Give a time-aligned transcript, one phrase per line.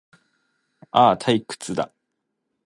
[0.91, 1.91] ああ、退屈だ